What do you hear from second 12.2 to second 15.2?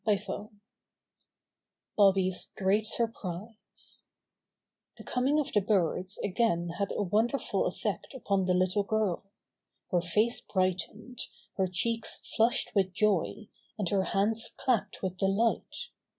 flushed with joy, and her hands clapped with